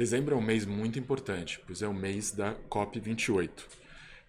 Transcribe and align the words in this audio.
Dezembro 0.00 0.34
é 0.34 0.38
um 0.38 0.40
mês 0.40 0.64
muito 0.64 0.98
importante, 0.98 1.60
pois 1.66 1.82
é 1.82 1.86
o 1.86 1.92
mês 1.92 2.32
da 2.32 2.54
COP28. 2.70 3.50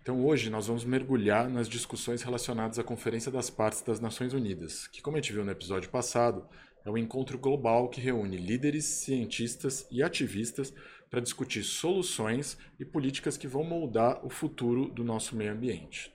Então 0.02 0.26
hoje 0.26 0.50
nós 0.50 0.68
vamos 0.68 0.84
mergulhar 0.84 1.50
nas 1.50 1.70
discussões 1.70 2.24
relacionadas 2.24 2.78
à 2.78 2.84
Conferência 2.84 3.32
das 3.32 3.50
Partes 3.50 3.82
das 3.82 3.98
Nações 3.98 4.34
Unidas, 4.34 4.86
que 4.88 5.02
como 5.02 5.16
a 5.16 5.22
gente 5.22 5.32
viu 5.32 5.46
no 5.46 5.52
episódio 5.52 5.90
passado, 5.90 6.46
é 6.84 6.92
um 6.92 6.98
encontro 6.98 7.40
global 7.40 7.88
que 7.88 8.02
reúne 8.02 8.36
líderes, 8.36 8.84
cientistas 8.84 9.88
e 9.90 10.04
ativistas 10.04 10.74
para 11.10 11.22
discutir 11.22 11.64
soluções 11.64 12.58
e 12.78 12.84
políticas 12.84 13.38
que 13.38 13.48
vão 13.48 13.64
moldar 13.64 14.20
o 14.26 14.30
futuro 14.30 14.90
do 14.90 15.06
nosso 15.06 15.38
meio 15.38 15.54
ambiente. 15.54 16.14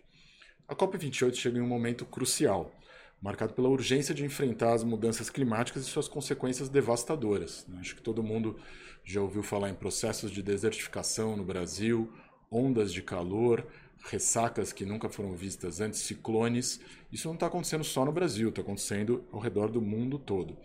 A 0.68 0.76
COP28 0.76 1.34
chega 1.34 1.56
em 1.56 1.62
um 1.62 1.66
momento 1.66 2.04
crucial, 2.04 2.75
marcado 3.20 3.54
pela 3.54 3.68
urgência 3.68 4.14
de 4.14 4.24
enfrentar 4.24 4.74
as 4.74 4.84
mudanças 4.84 5.30
climáticas 5.30 5.82
e 5.82 5.86
suas 5.86 6.08
consequências 6.08 6.68
devastadoras. 6.68 7.66
Né? 7.68 7.78
Acho 7.80 7.96
que 7.96 8.02
todo 8.02 8.22
mundo 8.22 8.56
já 9.04 9.20
ouviu 9.20 9.42
falar 9.42 9.70
em 9.70 9.74
processos 9.74 10.30
de 10.30 10.42
desertificação 10.42 11.36
no 11.36 11.44
Brasil, 11.44 12.12
ondas 12.50 12.92
de 12.92 13.02
calor, 13.02 13.66
ressacas 14.04 14.72
que 14.72 14.84
nunca 14.84 15.08
foram 15.08 15.34
vistas 15.34 15.80
antes, 15.80 16.00
ciclones. 16.00 16.80
Isso 17.12 17.28
não 17.28 17.34
está 17.34 17.46
acontecendo 17.46 17.84
só 17.84 18.04
no 18.04 18.12
Brasil, 18.12 18.50
está 18.50 18.62
acontecendo 18.62 19.24
ao 19.32 19.40
redor 19.40 19.70
do 19.70 19.80
mundo 19.80 20.18
todo. 20.18 20.56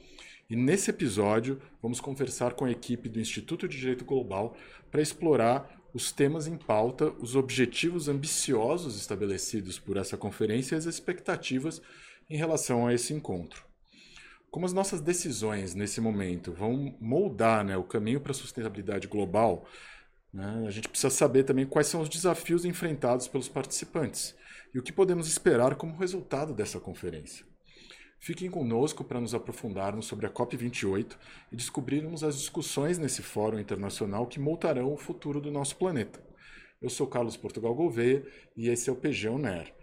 E 0.50 0.56
nesse 0.56 0.90
episódio, 0.90 1.62
vamos 1.82 2.02
conversar 2.02 2.54
com 2.54 2.66
a 2.66 2.72
equipe 2.72 3.08
do 3.08 3.20
Instituto 3.20 3.68
de 3.68 3.78
Direito 3.78 4.04
Global 4.04 4.58
para 4.92 5.02
explorar 5.02 5.82
os 5.94 6.12
temas 6.12 6.48
em 6.48 6.58
pauta, 6.58 7.12
os 7.20 7.36
objetivos 7.36 8.08
ambiciosos 8.08 8.98
estabelecidos 8.98 9.80
por 9.80 9.98
essa 9.98 10.18
conferência 10.18 10.76
e 10.76 10.78
as 10.78 10.86
expectativas 10.86 11.82
em 12.32 12.38
relação 12.38 12.88
a 12.88 12.94
esse 12.94 13.14
encontro. 13.14 13.66
Como 14.50 14.66
as 14.66 14.72
nossas 14.72 15.02
decisões 15.02 15.76
nesse 15.76 16.00
momento 16.00 16.54
vão 16.54 16.96
moldar 17.00 17.64
né, 17.64 17.76
o 17.76 17.84
caminho 17.84 18.22
para 18.22 18.32
a 18.32 18.36
sustentabilidade 18.36 19.06
global, 19.08 19.68
né, 20.34 20.64
a 20.66 20.72
gente 20.72 20.88
precisa 20.88 21.10
saber 21.10 21.44
também 21.44 21.66
quais 21.66 21.88
são 21.88 22.00
os 22.00 22.08
desafios 22.08 22.64
enfrentados 22.64 23.28
pelos 23.28 23.50
participantes 23.50 24.34
e 24.74 24.80
o 24.80 24.84
que 24.84 24.94
podemos 24.94 25.28
esperar 25.28 25.76
como 25.76 25.98
resultado 25.98 26.54
dessa 26.54 26.80
conferência. 26.80 27.46
Fiquem 28.18 28.50
conosco 28.50 29.04
para 29.04 29.20
nos 29.20 29.34
aprofundarmos 29.34 30.06
sobre 30.06 30.26
a 30.26 30.30
COP28 30.30 31.18
e 31.52 31.56
descobrirmos 31.58 32.24
as 32.24 32.38
discussões 32.38 32.98
nesse 32.98 33.22
fórum 33.22 33.60
internacional 33.60 34.26
que 34.26 34.40
moldarão 34.40 34.94
o 34.94 34.98
futuro 34.98 35.42
do 35.42 35.52
nosso 35.52 35.76
planeta. 35.76 36.24
Eu 36.82 36.90
sou 36.90 37.08
Carlos 37.08 37.36
Portugal 37.36 37.76
Gouveia 37.76 38.26
e 38.56 38.70
esse 38.70 38.90
é 38.90 38.94
o 38.94 38.96
PG 38.96 39.28
UNER. 39.28 39.81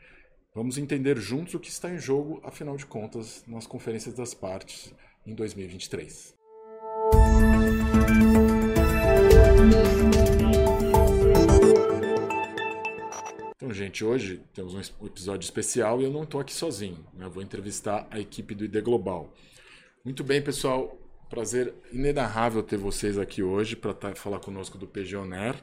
Vamos 0.58 0.76
entender 0.76 1.16
juntos 1.18 1.54
o 1.54 1.60
que 1.60 1.68
está 1.68 1.88
em 1.88 2.00
jogo, 2.00 2.40
afinal 2.42 2.76
de 2.76 2.84
contas, 2.84 3.44
nas 3.46 3.64
conferências 3.64 4.16
das 4.16 4.34
partes 4.34 4.92
em 5.24 5.32
2023. 5.32 6.34
Então, 13.54 13.72
gente, 13.72 14.04
hoje 14.04 14.42
temos 14.52 14.74
um 14.74 15.06
episódio 15.06 15.44
especial 15.44 16.00
e 16.00 16.04
eu 16.06 16.10
não 16.10 16.24
estou 16.24 16.40
aqui 16.40 16.52
sozinho. 16.52 17.06
Né? 17.14 17.28
Vou 17.28 17.40
entrevistar 17.40 18.08
a 18.10 18.18
equipe 18.18 18.52
do 18.52 18.64
ID 18.64 18.82
Global. 18.82 19.32
Muito 20.04 20.24
bem, 20.24 20.42
pessoal. 20.42 20.98
Prazer 21.30 21.72
inenarrável 21.92 22.64
ter 22.64 22.78
vocês 22.78 23.16
aqui 23.16 23.44
hoje 23.44 23.76
para 23.76 23.94
tá, 23.94 24.12
falar 24.16 24.40
conosco 24.40 24.76
do 24.76 24.88
PG 24.88 25.18
Oner. 25.18 25.54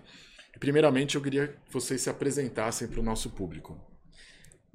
E, 0.55 0.57
primeiramente, 0.57 1.16
eu 1.16 1.21
queria 1.21 1.49
que 1.49 1.73
vocês 1.73 1.99
se 1.99 2.09
apresentassem 2.09 2.88
para 2.88 3.01
o 3.01 3.03
nosso 3.03 3.29
público. 3.29 3.77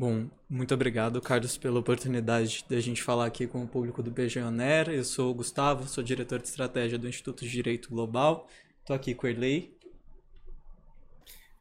Bom, 0.00 0.30
muito 0.48 0.72
obrigado, 0.72 1.20
Carlos, 1.20 1.58
pela 1.58 1.78
oportunidade 1.78 2.64
de 2.66 2.74
a 2.74 2.80
gente 2.80 3.02
falar 3.02 3.26
aqui 3.26 3.46
com 3.46 3.62
o 3.62 3.68
público 3.68 4.02
do 4.02 4.10
BGONER. 4.10 4.88
Eu 4.88 5.04
sou 5.04 5.30
o 5.30 5.34
Gustavo, 5.34 5.86
sou 5.86 6.02
diretor 6.02 6.38
de 6.38 6.48
estratégia 6.48 6.98
do 6.98 7.06
Instituto 7.06 7.44
de 7.44 7.50
Direito 7.50 7.90
Global. 7.90 8.48
Estou 8.80 8.96
aqui 8.96 9.14
com 9.14 9.26
o 9.26 9.28
Erlei. 9.28 9.76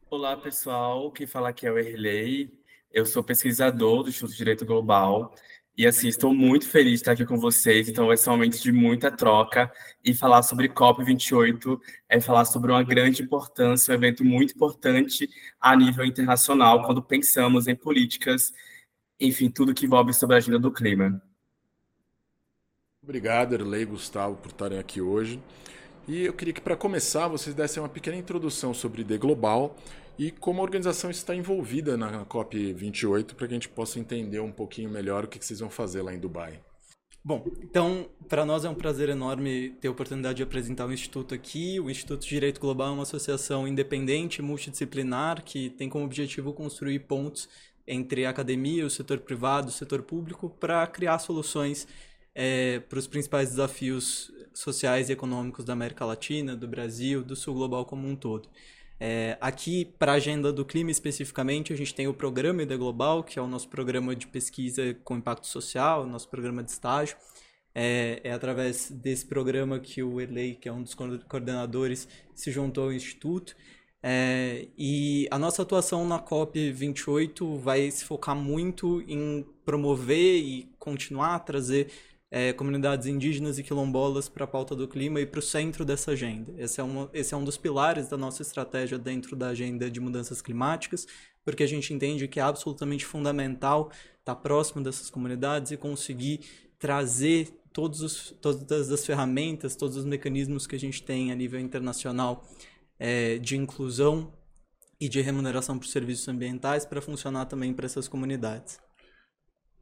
Olá, 0.10 0.38
pessoal. 0.38 1.12
Quem 1.12 1.28
fala 1.28 1.50
aqui 1.50 1.68
é 1.68 1.72
o 1.74 1.78
Erlei. 1.78 2.50
Eu 2.94 3.06
sou 3.06 3.22
pesquisador 3.22 4.04
do 4.04 4.10
Instituto 4.10 4.32
de 4.32 4.38
Direito 4.38 4.66
Global 4.66 5.36
e 5.80 5.88
assim, 5.88 6.10
estou 6.10 6.34
muito 6.34 6.68
feliz 6.68 6.96
de 6.96 6.96
estar 6.96 7.14
aqui 7.14 7.26
com 7.26 7.38
vocês. 7.38 7.88
Então, 7.88 8.08
vai 8.08 8.18
ser 8.18 8.30
um 8.30 8.34
momento 8.34 8.62
de 8.62 8.70
muita 8.70 9.10
troca. 9.10 9.72
E 10.04 10.14
falar 10.14 10.44
sobre 10.44 10.68
COP28 10.68 11.80
é 12.10 12.20
falar 12.20 12.44
sobre 12.44 12.70
uma 12.70 12.84
grande 12.84 13.24
importância, 13.24 13.94
um 13.94 13.96
evento 13.96 14.26
muito 14.26 14.54
importante 14.54 15.30
a 15.58 15.74
nível 15.78 16.04
internacional, 16.04 16.84
quando 16.84 17.02
pensamos 17.02 17.66
em 17.66 17.76
políticas, 17.78 18.52
enfim, 19.18 19.50
tudo 19.50 19.74
que 19.74 19.86
envolve 19.86 20.14
sobre 20.14 20.36
a 20.36 20.40
agenda 20.40 20.60
do 20.60 20.70
clima. 20.70 21.24
Obrigado, 23.02 23.54
Erlei 23.54 23.84
e 23.84 23.86
Gustavo, 23.86 24.36
por 24.36 24.50
estarem 24.50 24.80
aqui 24.80 25.00
hoje. 25.00 25.42
E 26.10 26.26
eu 26.26 26.34
queria 26.34 26.52
que, 26.52 26.60
para 26.60 26.76
começar, 26.76 27.28
vocês 27.28 27.56
dessem 27.56 27.84
uma 27.84 27.88
pequena 27.88 28.18
introdução 28.18 28.74
sobre 28.74 29.04
ID 29.04 29.20
Global 29.20 29.76
e 30.18 30.32
como 30.32 30.60
a 30.60 30.64
organização 30.64 31.12
está 31.12 31.36
envolvida 31.36 31.96
na 31.96 32.26
COP28 32.26 33.36
para 33.36 33.48
que 33.48 33.54
a 33.54 33.56
gente 33.56 33.70
possa 33.70 34.00
entender 34.00 34.40
um 34.40 34.52
pouquinho 34.52 34.90
melhor 34.90 35.26
o 35.26 35.28
que 35.28 35.38
vocês 35.38 35.60
vão 35.60 35.70
fazer 35.70 36.02
lá 36.02 36.12
em 36.12 36.18
Dubai. 36.18 36.60
Bom, 37.24 37.46
então, 37.62 38.10
para 38.28 38.44
nós 38.44 38.66
é 38.66 38.70
um 38.70 38.74
prazer 38.74 39.08
enorme 39.08 39.78
ter 39.80 39.88
a 39.88 39.92
oportunidade 39.92 40.38
de 40.38 40.42
apresentar 40.42 40.88
o 40.88 40.92
Instituto 40.92 41.36
aqui. 41.36 41.80
O 41.80 41.92
Instituto 41.92 42.24
de 42.24 42.30
Direito 42.30 42.60
Global 42.60 42.88
é 42.88 42.92
uma 42.94 43.04
associação 43.04 43.68
independente, 43.68 44.42
multidisciplinar, 44.42 45.44
que 45.44 45.70
tem 45.70 45.90
como 45.90 46.06
objetivo 46.06 46.54
construir 46.54 46.98
pontos 47.02 47.48
entre 47.88 48.26
a 48.26 48.32
academia, 48.32 48.84
o 48.84 48.90
setor 48.90 49.20
privado, 49.20 49.68
o 49.68 49.72
setor 49.72 50.02
público, 50.02 50.50
para 50.60 50.88
criar 50.88 51.20
soluções 51.20 51.88
é, 52.34 52.80
para 52.80 53.00
os 53.00 53.08
principais 53.08 53.50
desafios 53.50 54.32
sociais 54.54 55.10
e 55.10 55.14
econômicos 55.14 55.66
da 55.66 55.74
América 55.74 56.06
Latina, 56.06 56.56
do 56.56 56.68
Brasil, 56.68 57.24
do 57.24 57.36
Sul 57.36 57.54
Global 57.54 57.86
como 57.86 58.08
um 58.08 58.16
todo. 58.16 58.50
É, 59.00 59.38
aqui, 59.40 59.86
para 59.98 60.12
a 60.12 60.16
agenda 60.16 60.52
do 60.52 60.66
clima 60.66 60.92
especificamente, 60.92 61.72
a 61.72 61.76
gente 61.76 61.96
tem 61.96 62.08
o 62.08 62.14
programa 62.14 62.64
ID 62.64 62.74
Global, 62.74 63.24
que 63.24 63.40
é 63.40 63.42
o 63.42 63.48
nosso 63.48 63.70
programa 63.70 64.14
de 64.16 64.28
pesquisa 64.28 64.94
com 65.06 65.18
impacto 65.18 65.48
social, 65.48 66.06
nosso 66.06 66.28
programa 66.28 66.62
de 66.62 66.72
estágio. 66.72 67.16
É, 67.74 68.20
é, 68.24 68.34
através 68.34 68.92
desse 68.92 69.26
programa 69.26 69.80
que 69.80 70.04
o 70.04 70.20
Erlei, 70.20 70.56
que 70.56 70.68
é 70.68 70.74
um 70.74 70.84
dos 70.84 70.94
coordenadores, 70.94 72.08
se 72.34 72.52
juntou 72.52 72.86
ao 72.86 72.94
Instituto. 72.94 73.56
É, 74.02 74.68
e 74.78 75.28
a 75.30 75.38
nossa 75.38 75.62
atuação 75.62 76.06
na 76.08 76.20
COP28 76.20 77.58
vai 77.60 77.90
se 77.92 78.04
focar 78.04 78.36
muito 78.36 79.02
em 79.08 79.46
promover 79.66 80.38
e 80.42 80.70
continuar 80.80 81.36
a 81.36 81.40
trazer 81.40 81.92
é, 82.32 82.54
comunidades 82.54 83.08
indígenas 83.08 83.58
e 83.58 83.64
quilombolas 83.64 84.30
para 84.30 84.44
a 84.44 84.48
pauta 84.48 84.76
do 84.76 84.88
clima 84.88 85.20
e 85.20 85.26
para 85.26 85.40
o 85.40 85.42
centro 85.42 85.84
dessa 85.84 86.12
agenda. 86.12 86.54
Esse 86.58 86.80
é, 86.80 86.84
uma, 86.84 87.10
esse 87.14 87.34
é 87.34 87.38
um 87.38 87.44
dos 87.44 87.58
pilares 87.58 88.08
da 88.08 88.18
nossa 88.18 88.42
estratégia 88.42 88.98
dentro 89.00 89.36
da 89.36 89.48
agenda 89.48 89.90
de 89.90 90.00
mudanças 90.00 90.42
climáticas, 90.42 91.08
porque 91.44 91.64
a 91.64 91.68
gente 91.68 91.94
entende 91.94 92.28
que 92.28 92.40
é 92.40 92.44
absolutamente 92.44 93.06
fundamental 93.06 93.92
estar 94.20 94.36
próximo 94.36 94.84
dessas 94.84 95.10
comunidades 95.10 95.72
e 95.72 95.78
conseguir 95.78 96.42
trazer 96.78 97.50
todos 97.74 98.02
os, 98.02 98.32
todas 98.42 98.92
as 98.92 99.06
ferramentas, 99.06 99.76
todos 99.76 99.98
os 99.98 100.06
mecanismos 100.06 100.68
que 100.68 100.76
a 100.76 100.80
gente 100.80 101.02
tem 101.02 101.32
a 101.32 101.36
nível 101.36 101.60
internacional 101.60 102.48
é, 103.00 103.38
de 103.40 103.58
inclusão 103.58 104.32
e 105.00 105.08
de 105.08 105.22
remuneração 105.22 105.80
por 105.80 105.88
serviços 105.88 106.28
ambientais 106.28 106.86
para 106.86 107.02
funcionar 107.02 107.46
também 107.46 107.74
para 107.74 107.86
essas 107.86 108.08
comunidades. 108.08 108.80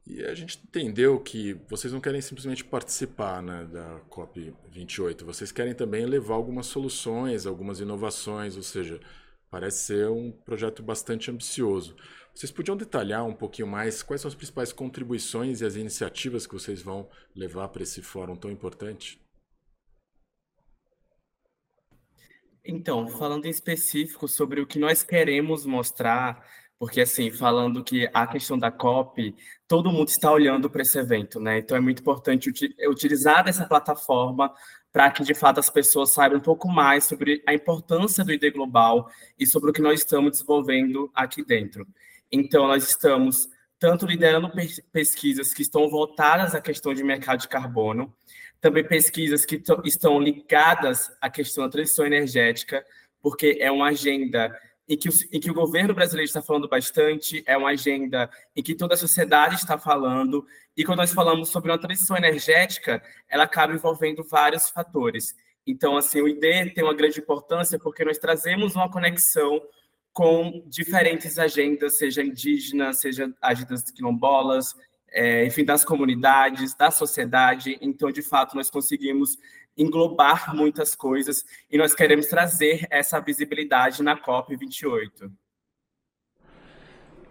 E 0.08 0.24
a 0.24 0.34
gente 0.34 0.58
entendeu 0.64 1.20
que 1.20 1.52
vocês 1.68 1.92
não 1.92 2.00
querem 2.00 2.22
simplesmente 2.22 2.64
participar 2.64 3.42
né, 3.42 3.66
da 3.66 4.00
COP28, 4.08 5.22
vocês 5.22 5.52
querem 5.52 5.74
também 5.74 6.06
levar 6.06 6.34
algumas 6.34 6.64
soluções, 6.64 7.44
algumas 7.44 7.78
inovações, 7.78 8.56
ou 8.56 8.62
seja, 8.62 8.98
parece 9.50 9.84
ser 9.84 10.08
um 10.08 10.32
projeto 10.32 10.82
bastante 10.82 11.30
ambicioso. 11.30 11.94
Vocês 12.34 12.50
podiam 12.50 12.74
detalhar 12.74 13.26
um 13.26 13.34
pouquinho 13.34 13.68
mais 13.68 14.02
quais 14.02 14.22
são 14.22 14.30
as 14.30 14.34
principais 14.34 14.72
contribuições 14.72 15.60
e 15.60 15.66
as 15.66 15.76
iniciativas 15.76 16.46
que 16.46 16.54
vocês 16.54 16.80
vão 16.80 17.06
levar 17.36 17.68
para 17.68 17.82
esse 17.82 18.00
fórum 18.00 18.34
tão 18.34 18.50
importante? 18.50 19.20
Então, 22.64 23.08
falando 23.08 23.44
em 23.44 23.50
específico 23.50 24.26
sobre 24.26 24.62
o 24.62 24.66
que 24.66 24.78
nós 24.78 25.02
queremos 25.02 25.66
mostrar 25.66 26.42
porque, 26.78 27.00
assim, 27.00 27.30
falando 27.30 27.82
que 27.82 28.08
a 28.14 28.26
questão 28.26 28.56
da 28.56 28.70
COP, 28.70 29.34
todo 29.66 29.90
mundo 29.90 30.08
está 30.08 30.30
olhando 30.30 30.70
para 30.70 30.82
esse 30.82 30.96
evento, 30.98 31.40
né? 31.40 31.58
Então, 31.58 31.76
é 31.76 31.80
muito 31.80 32.00
importante 32.00 32.50
utilizar 32.88 33.48
essa 33.48 33.66
plataforma 33.66 34.54
para 34.92 35.10
que, 35.10 35.24
de 35.24 35.34
fato, 35.34 35.58
as 35.58 35.68
pessoas 35.68 36.12
saibam 36.12 36.38
um 36.38 36.42
pouco 36.42 36.68
mais 36.68 37.04
sobre 37.04 37.42
a 37.46 37.52
importância 37.52 38.24
do 38.24 38.32
ID 38.32 38.52
Global 38.52 39.10
e 39.38 39.44
sobre 39.46 39.70
o 39.70 39.72
que 39.72 39.82
nós 39.82 40.00
estamos 40.00 40.32
desenvolvendo 40.32 41.10
aqui 41.14 41.44
dentro. 41.44 41.86
Então, 42.30 42.68
nós 42.68 42.88
estamos 42.88 43.48
tanto 43.78 44.06
liderando 44.06 44.50
pesquisas 44.92 45.52
que 45.52 45.62
estão 45.62 45.88
voltadas 45.88 46.54
à 46.54 46.60
questão 46.60 46.94
de 46.94 47.02
mercado 47.02 47.40
de 47.40 47.48
carbono, 47.48 48.14
também 48.60 48.84
pesquisas 48.84 49.44
que 49.44 49.62
estão 49.84 50.20
ligadas 50.20 51.10
à 51.20 51.28
questão 51.30 51.64
da 51.64 51.70
transição 51.70 52.06
energética, 52.06 52.84
porque 53.20 53.56
é 53.60 53.70
uma 53.70 53.88
agenda 53.88 54.56
em 54.88 54.96
que, 54.96 55.08
em 55.30 55.38
que 55.38 55.50
o 55.50 55.54
governo 55.54 55.94
brasileiro 55.94 56.26
está 56.26 56.40
falando 56.40 56.68
bastante, 56.68 57.42
é 57.46 57.56
uma 57.56 57.70
agenda 57.70 58.30
em 58.56 58.62
que 58.62 58.74
toda 58.74 58.94
a 58.94 58.96
sociedade 58.96 59.56
está 59.56 59.76
falando, 59.76 60.46
e 60.76 60.84
quando 60.84 61.00
nós 61.00 61.12
falamos 61.12 61.50
sobre 61.50 61.70
uma 61.70 61.78
transição 61.78 62.16
energética, 62.16 63.02
ela 63.28 63.44
acaba 63.44 63.74
envolvendo 63.74 64.24
vários 64.24 64.70
fatores. 64.70 65.34
Então, 65.66 65.96
assim, 65.96 66.22
o 66.22 66.28
ID 66.28 66.72
tem 66.72 66.82
uma 66.82 66.94
grande 66.94 67.20
importância 67.20 67.78
porque 67.78 68.04
nós 68.04 68.16
trazemos 68.16 68.74
uma 68.74 68.90
conexão 68.90 69.60
com 70.12 70.64
diferentes 70.66 71.38
agendas, 71.38 71.98
seja 71.98 72.22
indígena, 72.22 72.92
seja 72.94 73.32
agendas 73.42 73.82
quilombolas, 73.90 74.74
é, 75.10 75.44
enfim, 75.46 75.64
das 75.64 75.84
comunidades, 75.84 76.74
da 76.74 76.90
sociedade. 76.90 77.76
Então, 77.82 78.10
de 78.10 78.22
fato, 78.22 78.56
nós 78.56 78.70
conseguimos 78.70 79.36
englobar 79.78 80.54
muitas 80.54 80.94
coisas 80.94 81.44
e 81.70 81.78
nós 81.78 81.94
queremos 81.94 82.26
trazer 82.26 82.86
essa 82.90 83.20
visibilidade 83.20 84.02
na 84.02 84.20
COP28. 84.20 85.32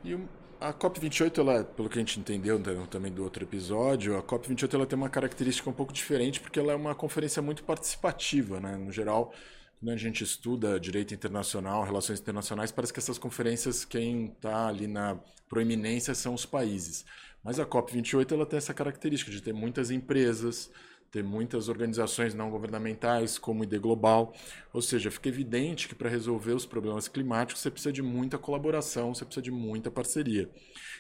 E 0.04 0.18
a 0.60 0.74
COP28, 0.74 1.38
ela, 1.38 1.64
pelo 1.64 1.90
que 1.90 2.00
a 2.00 2.02
gente 2.02 2.20
entendeu 2.20 2.60
também 2.88 3.12
do 3.12 3.24
outro 3.24 3.44
episódio, 3.44 4.18
a 4.18 4.24
COP28 4.24 4.74
ela 4.74 4.86
tem 4.88 4.98
uma 4.98 5.10
característica 5.10 5.70
um 5.70 5.74
pouco 5.74 5.94
diferente 5.94 6.40
porque 6.40 6.60
ela 6.60 6.72
é 6.72 6.76
uma 6.76 6.96
conferência 6.96 7.42
muito 7.42 7.64
participativa, 7.64 8.60
né? 8.60 8.76
No 8.76 8.92
geral, 8.92 9.34
quando 9.80 9.92
a 9.92 9.98
gente 9.98 10.24
estuda 10.24 10.80
direito 10.80 11.14
internacional, 11.14 11.84
relações 11.84 12.20
internacionais, 12.20 12.72
parece 12.72 12.92
que 12.92 13.00
essas 13.00 13.20
conferências 13.20 13.86
quem 13.86 14.28
está 14.28 14.68
ali 14.68 14.88
na 14.88 15.20
proeminência 15.48 16.16
são 16.16 16.34
os 16.34 16.46
países. 16.46 17.06
Mas 17.44 17.60
a 17.60 17.66
COP28 17.66 18.32
ela 18.32 18.46
tem 18.46 18.58
essa 18.58 18.74
característica 18.74 19.30
de 19.30 19.42
ter 19.42 19.54
muitas 19.54 19.92
empresas, 19.92 20.72
ter 21.12 21.24
muitas 21.24 21.70
organizações 21.70 22.34
não 22.34 22.50
governamentais, 22.50 23.38
como 23.38 23.64
ID 23.64 23.80
Global. 23.80 24.34
Ou 24.74 24.82
seja, 24.82 25.10
fica 25.10 25.30
evidente 25.30 25.88
que 25.88 25.96
para 25.96 26.10
resolver 26.10 26.54
os 26.54 26.66
problemas 26.66 27.08
climáticos 27.08 27.62
você 27.62 27.72
precisa 27.72 27.94
de 27.94 28.02
muita 28.02 28.38
colaboração, 28.38 29.14
você 29.14 29.26
precisa 29.26 29.42
de 29.42 29.52
muita 29.52 29.90
parceria. 29.90 30.50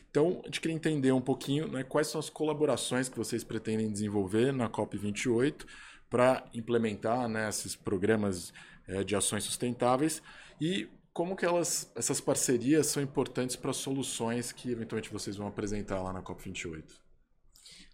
Então, 0.09 0.41
a 0.43 0.47
gente 0.47 0.61
queria 0.61 0.75
entender 0.75 1.11
um 1.11 1.21
pouquinho 1.21 1.67
né, 1.67 1.83
quais 1.83 2.07
são 2.07 2.19
as 2.19 2.29
colaborações 2.29 3.09
que 3.09 3.17
vocês 3.17 3.43
pretendem 3.43 3.91
desenvolver 3.91 4.51
na 4.51 4.69
COP28 4.69 5.65
para 6.09 6.45
implementar 6.53 7.27
né, 7.27 7.49
esses 7.49 7.75
programas 7.75 8.53
é, 8.87 9.03
de 9.03 9.15
ações 9.15 9.43
sustentáveis 9.43 10.21
e 10.59 10.89
como 11.13 11.35
que 11.35 11.45
elas, 11.45 11.91
essas 11.95 12.21
parcerias 12.21 12.87
são 12.87 13.01
importantes 13.01 13.55
para 13.55 13.73
soluções 13.73 14.51
que 14.51 14.71
eventualmente 14.71 15.11
vocês 15.11 15.35
vão 15.35 15.47
apresentar 15.47 16.01
lá 16.01 16.13
na 16.13 16.21
COP28. 16.21 17.06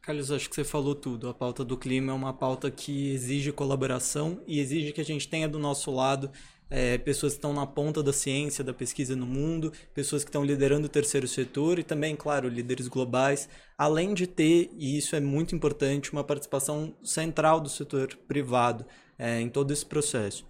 Carlos, 0.03 0.31
acho 0.33 0.49
que 0.49 0.55
você 0.55 0.65
falou 0.65 0.93
tudo. 0.93 1.29
A 1.29 1.33
pauta 1.33 1.63
do 1.63 1.77
clima 1.77 2.11
é 2.11 2.15
uma 2.15 2.33
pauta 2.33 2.69
que 2.69 3.11
exige 3.11 3.53
colaboração 3.53 4.41
e 4.45 4.59
exige 4.59 4.91
que 4.91 4.99
a 4.99 5.05
gente 5.05 5.29
tenha 5.29 5.47
do 5.47 5.57
nosso 5.57 5.89
lado 5.91 6.29
é, 6.69 6.97
pessoas 6.97 7.31
que 7.31 7.37
estão 7.37 7.53
na 7.53 7.65
ponta 7.65 8.03
da 8.03 8.11
ciência, 8.11 8.65
da 8.65 8.73
pesquisa 8.73 9.15
no 9.15 9.25
mundo, 9.25 9.71
pessoas 9.93 10.25
que 10.25 10.29
estão 10.29 10.43
liderando 10.43 10.87
o 10.87 10.89
terceiro 10.89 11.25
setor 11.25 11.79
e 11.79 11.83
também, 11.83 12.17
claro, 12.17 12.49
líderes 12.49 12.89
globais, 12.89 13.47
além 13.77 14.13
de 14.13 14.27
ter, 14.27 14.69
e 14.77 14.97
isso 14.97 15.15
é 15.15 15.21
muito 15.21 15.55
importante, 15.55 16.11
uma 16.11 16.23
participação 16.23 16.93
central 17.01 17.61
do 17.61 17.69
setor 17.69 18.13
privado 18.27 18.85
é, 19.17 19.39
em 19.39 19.47
todo 19.47 19.71
esse 19.71 19.85
processo. 19.85 20.45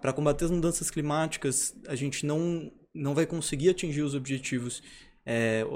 Para 0.00 0.12
combater 0.12 0.44
as 0.44 0.50
mudanças 0.52 0.92
climáticas, 0.92 1.74
a 1.88 1.96
gente 1.96 2.24
não, 2.24 2.70
não 2.94 3.16
vai 3.16 3.26
conseguir 3.26 3.70
atingir 3.70 4.02
os 4.02 4.14
objetivos 4.14 4.80
é, 5.26 5.66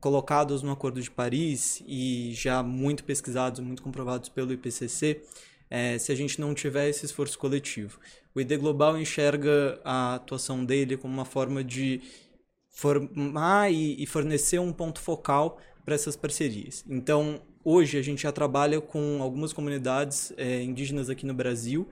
colocados 0.00 0.62
no 0.62 0.70
Acordo 0.70 1.00
de 1.00 1.10
Paris 1.10 1.82
e 1.86 2.32
já 2.34 2.62
muito 2.62 3.04
pesquisados, 3.04 3.60
muito 3.60 3.82
comprovados 3.82 4.28
pelo 4.28 4.52
IPCC, 4.52 5.22
é, 5.70 5.98
se 5.98 6.12
a 6.12 6.14
gente 6.14 6.40
não 6.40 6.54
tiver 6.54 6.88
esse 6.88 7.04
esforço 7.04 7.38
coletivo. 7.38 7.98
O 8.34 8.40
ID 8.40 8.58
Global 8.58 8.98
enxerga 8.98 9.80
a 9.84 10.14
atuação 10.14 10.64
dele 10.64 10.96
como 10.96 11.12
uma 11.12 11.24
forma 11.24 11.62
de 11.62 12.00
formar 12.70 13.72
e, 13.72 14.00
e 14.02 14.06
fornecer 14.06 14.58
um 14.60 14.72
ponto 14.72 15.00
focal 15.00 15.58
para 15.84 15.94
essas 15.94 16.16
parcerias. 16.16 16.84
Então, 16.88 17.42
hoje 17.64 17.98
a 17.98 18.02
gente 18.02 18.22
já 18.22 18.32
trabalha 18.32 18.80
com 18.80 19.22
algumas 19.22 19.52
comunidades 19.52 20.32
é, 20.36 20.62
indígenas 20.62 21.10
aqui 21.10 21.26
no 21.26 21.34
Brasil 21.34 21.88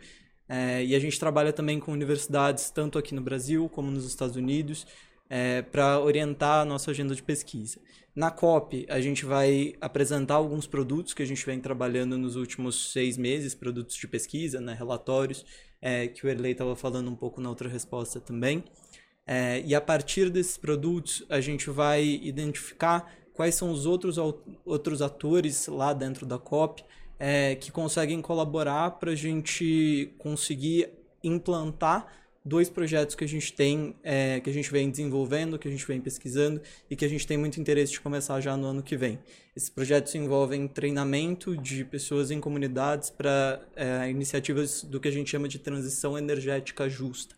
é, 0.48 0.84
e 0.84 0.94
a 0.94 0.98
gente 0.98 1.18
trabalha 1.18 1.52
também 1.52 1.80
com 1.80 1.92
universidades, 1.92 2.70
tanto 2.70 2.98
aqui 2.98 3.14
no 3.14 3.20
Brasil 3.20 3.68
como 3.68 3.90
nos 3.90 4.06
Estados 4.06 4.36
Unidos, 4.36 4.86
é, 5.28 5.62
para 5.62 6.00
orientar 6.00 6.60
a 6.60 6.64
nossa 6.64 6.90
agenda 6.90 7.14
de 7.14 7.22
pesquisa. 7.22 7.78
Na 8.14 8.30
COP, 8.30 8.86
a 8.88 9.00
gente 9.00 9.26
vai 9.26 9.74
apresentar 9.80 10.36
alguns 10.36 10.66
produtos 10.66 11.12
que 11.12 11.22
a 11.22 11.26
gente 11.26 11.44
vem 11.44 11.60
trabalhando 11.60 12.16
nos 12.16 12.34
últimos 12.34 12.92
seis 12.92 13.18
meses, 13.18 13.54
produtos 13.54 13.94
de 13.96 14.08
pesquisa, 14.08 14.60
né, 14.60 14.72
relatórios, 14.72 15.44
é, 15.82 16.08
que 16.08 16.24
o 16.24 16.28
Erlei 16.28 16.52
estava 16.52 16.74
falando 16.74 17.10
um 17.10 17.14
pouco 17.14 17.40
na 17.40 17.50
outra 17.50 17.68
resposta 17.68 18.18
também. 18.18 18.64
É, 19.26 19.60
e 19.66 19.74
a 19.74 19.80
partir 19.80 20.30
desses 20.30 20.56
produtos, 20.56 21.24
a 21.28 21.40
gente 21.40 21.68
vai 21.68 22.04
identificar 22.04 23.12
quais 23.34 23.54
são 23.54 23.70
os 23.70 23.84
outros, 23.84 24.16
outros 24.64 25.02
atores 25.02 25.66
lá 25.66 25.92
dentro 25.92 26.24
da 26.24 26.38
COP 26.38 26.82
é, 27.18 27.54
que 27.54 27.70
conseguem 27.70 28.22
colaborar 28.22 28.92
para 28.92 29.10
a 29.10 29.14
gente 29.14 30.14
conseguir 30.18 30.88
implantar 31.22 32.06
dois 32.46 32.70
projetos 32.70 33.16
que 33.16 33.24
a 33.24 33.26
gente 33.26 33.52
tem, 33.52 33.96
é, 34.04 34.38
que 34.38 34.48
a 34.48 34.52
gente 34.52 34.70
vem 34.70 34.88
desenvolvendo, 34.88 35.58
que 35.58 35.66
a 35.66 35.70
gente 35.70 35.84
vem 35.84 36.00
pesquisando 36.00 36.62
e 36.88 36.94
que 36.94 37.04
a 37.04 37.08
gente 37.08 37.26
tem 37.26 37.36
muito 37.36 37.60
interesse 37.60 37.92
de 37.92 38.00
começar 38.00 38.40
já 38.40 38.56
no 38.56 38.66
ano 38.68 38.84
que 38.84 38.96
vem. 38.96 39.18
Esses 39.56 39.68
projetos 39.68 40.14
envolvem 40.14 40.68
treinamento 40.68 41.56
de 41.56 41.84
pessoas 41.84 42.30
em 42.30 42.38
comunidades 42.38 43.10
para 43.10 43.60
é, 43.74 44.08
iniciativas 44.08 44.84
do 44.84 45.00
que 45.00 45.08
a 45.08 45.10
gente 45.10 45.28
chama 45.28 45.48
de 45.48 45.58
transição 45.58 46.16
energética 46.16 46.88
justa. 46.88 47.34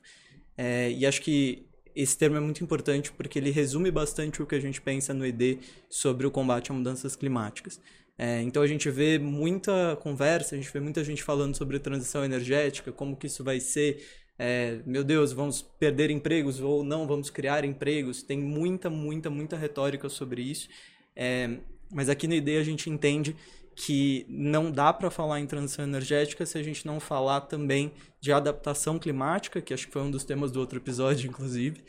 É, 0.58 0.90
e 0.90 1.06
acho 1.06 1.22
que 1.22 1.66
esse 1.96 2.16
termo 2.16 2.36
é 2.36 2.40
muito 2.40 2.62
importante 2.62 3.10
porque 3.10 3.38
ele 3.38 3.50
resume 3.50 3.90
bastante 3.90 4.42
o 4.42 4.46
que 4.46 4.54
a 4.54 4.60
gente 4.60 4.78
pensa 4.78 5.14
no 5.14 5.24
ED 5.24 5.58
sobre 5.88 6.26
o 6.26 6.30
combate 6.30 6.70
a 6.70 6.74
mudanças 6.74 7.16
climáticas. 7.16 7.80
É, 8.18 8.42
então 8.42 8.62
a 8.62 8.66
gente 8.66 8.90
vê 8.90 9.18
muita 9.18 9.96
conversa, 10.02 10.54
a 10.54 10.58
gente 10.58 10.70
vê 10.70 10.80
muita 10.80 11.02
gente 11.02 11.22
falando 11.22 11.56
sobre 11.56 11.78
transição 11.78 12.22
energética, 12.24 12.92
como 12.92 13.16
que 13.16 13.26
isso 13.26 13.42
vai 13.42 13.58
ser. 13.58 14.04
É, 14.38 14.78
meu 14.86 15.02
Deus, 15.02 15.32
vamos 15.32 15.60
perder 15.60 16.10
empregos 16.10 16.60
ou 16.60 16.84
não 16.84 17.06
vamos 17.06 17.28
criar 17.28 17.64
empregos. 17.64 18.22
Tem 18.22 18.38
muita, 18.38 18.88
muita, 18.88 19.28
muita 19.28 19.56
retórica 19.56 20.08
sobre 20.08 20.42
isso. 20.42 20.68
É, 21.16 21.58
mas 21.90 22.08
aqui 22.08 22.28
na 22.28 22.36
ideia 22.36 22.60
a 22.60 22.64
gente 22.64 22.88
entende 22.88 23.34
que 23.74 24.26
não 24.28 24.70
dá 24.70 24.92
para 24.92 25.10
falar 25.10 25.40
em 25.40 25.46
transição 25.46 25.84
energética 25.84 26.44
se 26.44 26.58
a 26.58 26.62
gente 26.62 26.86
não 26.86 26.98
falar 26.98 27.42
também 27.42 27.92
de 28.20 28.32
adaptação 28.32 28.98
climática, 28.98 29.60
que 29.60 29.72
acho 29.72 29.86
que 29.86 29.92
foi 29.92 30.02
um 30.02 30.10
dos 30.10 30.24
temas 30.24 30.50
do 30.50 30.60
outro 30.60 30.78
episódio, 30.78 31.26
inclusive, 31.30 31.82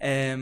é, 0.00 0.36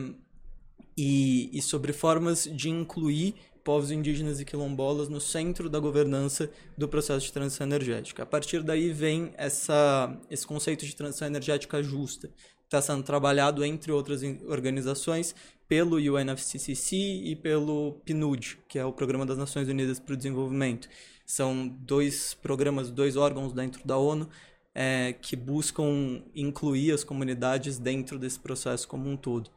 e, 0.96 1.50
e 1.52 1.62
sobre 1.62 1.92
formas 1.92 2.44
de 2.44 2.70
incluir 2.70 3.34
povos 3.64 3.90
indígenas 3.90 4.40
e 4.40 4.44
quilombolas 4.44 5.08
no 5.08 5.20
centro 5.20 5.68
da 5.68 5.78
governança 5.78 6.50
do 6.76 6.88
processo 6.88 7.26
de 7.26 7.32
transição 7.32 7.66
energética. 7.66 8.22
A 8.22 8.26
partir 8.26 8.62
daí 8.62 8.92
vem 8.92 9.32
essa, 9.36 10.16
esse 10.30 10.46
conceito 10.46 10.84
de 10.84 10.94
transição 10.94 11.26
energética 11.26 11.82
justa, 11.82 12.28
que 12.28 12.64
está 12.66 12.82
sendo 12.82 13.02
trabalhado, 13.02 13.64
entre 13.64 13.92
outras 13.92 14.22
organizações, 14.46 15.34
pelo 15.68 15.96
UNFCCC 15.96 16.96
e 16.96 17.36
pelo 17.36 18.00
PNUD, 18.04 18.58
que 18.68 18.78
é 18.78 18.84
o 18.84 18.92
Programa 18.92 19.24
das 19.24 19.38
Nações 19.38 19.68
Unidas 19.68 19.98
para 19.98 20.14
o 20.14 20.16
Desenvolvimento. 20.16 20.88
São 21.24 21.66
dois 21.66 22.34
programas, 22.34 22.90
dois 22.90 23.16
órgãos 23.16 23.52
dentro 23.52 23.86
da 23.86 23.96
ONU 23.96 24.28
é, 24.74 25.14
que 25.20 25.36
buscam 25.36 26.22
incluir 26.34 26.92
as 26.92 27.04
comunidades 27.04 27.78
dentro 27.78 28.18
desse 28.18 28.38
processo 28.38 28.88
como 28.88 29.08
um 29.08 29.16
todo. 29.16 29.50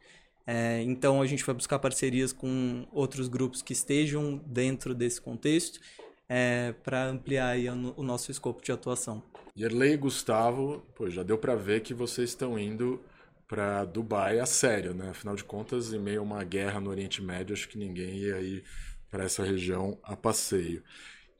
É, 0.46 0.80
então 0.82 1.20
a 1.20 1.26
gente 1.26 1.44
vai 1.44 1.54
buscar 1.54 1.78
parcerias 1.78 2.32
com 2.32 2.86
outros 2.92 3.26
grupos 3.26 3.62
que 3.62 3.72
estejam 3.72 4.40
dentro 4.46 4.94
desse 4.94 5.20
contexto 5.20 5.80
é, 6.28 6.72
para 6.84 7.06
ampliar 7.06 7.48
aí 7.48 7.68
o, 7.68 8.02
nosso 8.02 8.30
escopo 8.30 8.62
de 8.62 8.70
atuação. 8.70 9.22
Yerlei 9.58 9.94
e 9.94 9.96
Gustavo, 9.96 10.84
pô, 10.94 11.08
já 11.10 11.22
deu 11.22 11.38
para 11.38 11.56
ver 11.56 11.80
que 11.80 11.94
vocês 11.94 12.30
estão 12.30 12.58
indo 12.58 13.02
para 13.48 13.84
Dubai 13.84 14.38
a 14.38 14.46
sério, 14.46 14.92
né? 14.92 15.10
Afinal 15.10 15.34
de 15.34 15.44
contas, 15.44 15.92
em 15.92 15.98
meio 15.98 16.20
a 16.20 16.22
uma 16.22 16.44
guerra 16.44 16.80
no 16.80 16.90
Oriente 16.90 17.22
Médio, 17.22 17.54
acho 17.54 17.68
que 17.68 17.78
ninguém 17.78 18.16
ia 18.16 18.40
ir 18.40 18.64
para 19.10 19.24
essa 19.24 19.44
região 19.44 19.98
a 20.02 20.16
passeio. 20.16 20.82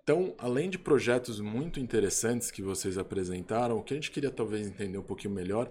Então, 0.02 0.34
além 0.38 0.70
de 0.70 0.78
projetos 0.78 1.40
muito 1.40 1.80
interessantes 1.80 2.50
que 2.50 2.62
vocês 2.62 2.96
apresentaram, 2.96 3.76
o 3.76 3.82
que 3.82 3.92
a 3.92 3.96
gente 3.96 4.12
queria 4.12 4.30
talvez 4.30 4.66
entender 4.66 4.96
um 4.96 5.02
pouquinho 5.02 5.34
melhor 5.34 5.68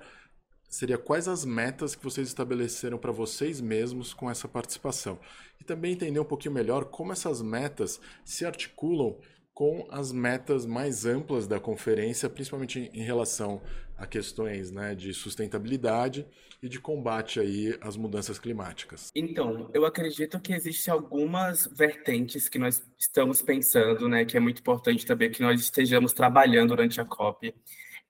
seria 0.75 0.97
quais 0.97 1.27
as 1.27 1.45
metas 1.45 1.95
que 1.95 2.03
vocês 2.03 2.27
estabeleceram 2.27 2.97
para 2.97 3.11
vocês 3.11 3.61
mesmos 3.61 4.13
com 4.13 4.29
essa 4.29 4.45
participação. 4.45 5.17
E 5.59 5.63
também 5.63 5.93
entender 5.93 6.19
um 6.19 6.25
pouquinho 6.25 6.53
melhor 6.53 6.85
como 6.85 7.13
essas 7.13 7.41
metas 7.41 8.01
se 8.25 8.45
articulam 8.45 9.17
com 9.53 9.87
as 9.89 10.11
metas 10.11 10.65
mais 10.65 11.05
amplas 11.05 11.47
da 11.47 11.61
conferência, 11.61 12.29
principalmente 12.29 12.91
em 12.93 13.03
relação 13.03 13.61
a 13.97 14.05
questões 14.05 14.69
né, 14.69 14.93
de 14.93 15.13
sustentabilidade 15.13 16.27
e 16.61 16.67
de 16.67 16.77
combate 16.77 17.39
aí 17.39 17.77
às 17.79 17.95
mudanças 17.95 18.37
climáticas. 18.37 19.11
Então, 19.15 19.71
eu 19.73 19.85
acredito 19.85 20.41
que 20.41 20.51
existem 20.51 20.93
algumas 20.93 21.67
vertentes 21.67 22.49
que 22.49 22.59
nós 22.59 22.83
estamos 22.97 23.41
pensando, 23.41 24.09
né, 24.09 24.25
que 24.25 24.35
é 24.35 24.41
muito 24.41 24.59
importante 24.59 25.05
também 25.05 25.31
que 25.31 25.41
nós 25.41 25.61
estejamos 25.61 26.11
trabalhando 26.11 26.69
durante 26.69 26.99
a 26.99 27.05
COP 27.05 27.55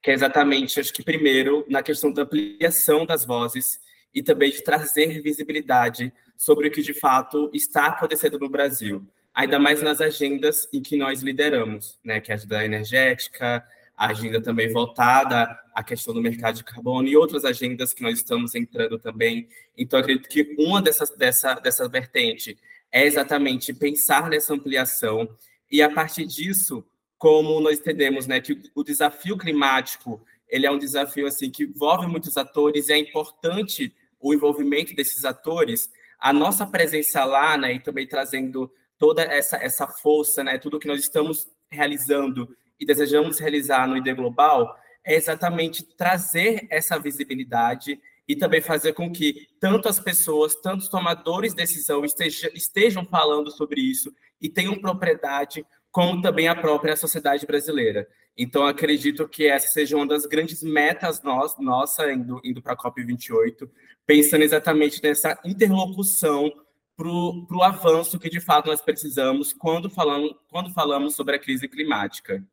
que 0.02 0.10
é 0.10 0.14
exatamente, 0.14 0.78
acho 0.78 0.92
que 0.92 1.02
primeiro, 1.02 1.64
na 1.68 1.82
questão 1.82 2.12
da 2.12 2.22
ampliação 2.22 3.04
das 3.04 3.24
vozes 3.24 3.80
e 4.14 4.22
também 4.22 4.50
de 4.50 4.62
trazer 4.62 5.20
visibilidade 5.20 6.12
sobre 6.36 6.68
o 6.68 6.70
que 6.70 6.82
de 6.82 6.94
fato 6.94 7.50
está 7.52 7.86
acontecendo 7.86 8.38
no 8.38 8.48
Brasil, 8.48 9.06
ainda 9.34 9.58
mais 9.58 9.82
nas 9.82 10.00
agendas 10.00 10.68
em 10.72 10.80
que 10.80 10.96
nós 10.96 11.22
lideramos, 11.22 11.98
né, 12.04 12.20
que 12.20 12.30
é 12.30 12.34
a 12.34 12.36
agenda 12.36 12.64
energética, 12.64 13.66
a 13.96 14.08
agenda 14.08 14.40
também 14.40 14.70
voltada 14.70 15.58
à 15.74 15.82
questão 15.82 16.12
do 16.12 16.20
mercado 16.20 16.56
de 16.56 16.64
carbono 16.64 17.08
e 17.08 17.16
outras 17.16 17.44
agendas 17.44 17.94
que 17.94 18.02
nós 18.02 18.18
estamos 18.18 18.54
entrando 18.54 18.98
também. 18.98 19.48
Então, 19.76 19.98
acredito 19.98 20.28
que 20.28 20.54
uma 20.58 20.82
dessas 20.82 21.10
dessa, 21.10 21.54
dessa 21.54 21.88
vertente 21.88 22.58
é 22.92 23.06
exatamente 23.06 23.72
pensar 23.72 24.28
nessa 24.28 24.52
ampliação 24.52 25.28
e, 25.70 25.80
a 25.82 25.90
partir 25.90 26.26
disso, 26.26 26.84
como 27.18 27.60
nós 27.60 27.78
entendemos 27.78 28.26
né, 28.26 28.40
que 28.40 28.60
o 28.74 28.84
desafio 28.84 29.36
climático 29.36 30.22
ele 30.48 30.66
é 30.66 30.70
um 30.70 30.78
desafio 30.78 31.26
assim 31.26 31.50
que 31.50 31.64
envolve 31.64 32.06
muitos 32.06 32.36
atores 32.36 32.88
e 32.88 32.92
é 32.92 32.98
importante 32.98 33.94
o 34.20 34.32
envolvimento 34.32 34.94
desses 34.94 35.24
atores, 35.24 35.90
a 36.18 36.32
nossa 36.32 36.66
presença 36.66 37.24
lá, 37.24 37.56
né, 37.56 37.74
e 37.74 37.80
também 37.80 38.06
trazendo 38.06 38.70
toda 38.98 39.22
essa, 39.22 39.56
essa 39.56 39.86
força, 39.86 40.42
né, 40.42 40.58
tudo 40.58 40.78
que 40.78 40.88
nós 40.88 41.00
estamos 41.00 41.48
realizando 41.70 42.48
e 42.78 42.86
desejamos 42.86 43.38
realizar 43.38 43.86
no 43.86 43.96
ID 43.96 44.14
Global, 44.14 44.76
é 45.04 45.14
exatamente 45.14 45.82
trazer 45.82 46.66
essa 46.70 46.98
visibilidade 46.98 48.00
e 48.28 48.34
também 48.34 48.60
fazer 48.60 48.92
com 48.92 49.10
que 49.10 49.46
tanto 49.60 49.88
as 49.88 50.00
pessoas, 50.00 50.54
tanto 50.56 50.80
os 50.80 50.88
tomadores 50.88 51.52
de 51.52 51.58
decisão 51.58 52.04
estejam, 52.04 52.50
estejam 52.54 53.04
falando 53.04 53.50
sobre 53.50 53.80
isso 53.80 54.12
e 54.40 54.48
tenham 54.48 54.80
propriedade, 54.80 55.64
como 55.96 56.20
também 56.20 56.46
a 56.46 56.54
própria 56.54 56.94
sociedade 56.94 57.46
brasileira. 57.46 58.06
Então, 58.36 58.66
acredito 58.66 59.26
que 59.26 59.46
essa 59.46 59.68
seja 59.68 59.96
uma 59.96 60.06
das 60.06 60.26
grandes 60.26 60.62
metas 60.62 61.22
nós, 61.22 61.56
nossa, 61.58 62.12
indo, 62.12 62.38
indo 62.44 62.60
para 62.60 62.74
a 62.74 62.76
COP28, 62.76 63.66
pensando 64.04 64.42
exatamente 64.42 65.02
nessa 65.02 65.40
interlocução 65.42 66.52
para 66.94 67.08
o 67.08 67.62
avanço 67.62 68.18
que, 68.18 68.28
de 68.28 68.40
fato, 68.40 68.66
nós 68.66 68.82
precisamos 68.82 69.54
quando 69.54 69.88
falamos, 69.88 70.34
quando 70.50 70.70
falamos 70.74 71.14
sobre 71.14 71.36
a 71.36 71.38
crise 71.38 71.66
climática. 71.66 72.44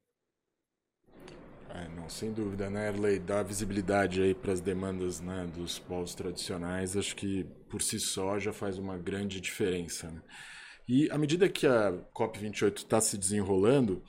É, 1.70 1.90
não, 1.98 2.08
sem 2.08 2.32
dúvida, 2.32 2.70
né, 2.70 2.88
Erley? 2.88 3.20
Dar 3.20 3.44
visibilidade 3.44 4.22
aí 4.22 4.34
para 4.34 4.54
as 4.54 4.62
demandas 4.62 5.20
né, 5.20 5.50
dos 5.54 5.78
povos 5.78 6.16
tradicionais, 6.16 6.96
acho 6.96 7.14
que 7.14 7.44
por 7.68 7.82
si 7.82 8.00
só 8.00 8.40
já 8.40 8.54
faz 8.54 8.78
uma 8.78 8.98
grande 8.98 9.42
diferença. 9.42 10.10
Né? 10.10 10.22
E 10.88 11.10
à 11.12 11.18
medida 11.18 11.48
que 11.48 11.66
a 11.66 11.94
COP28 12.14 12.78
está 12.78 13.00
se 13.00 13.18
desenrolando, 13.18 14.04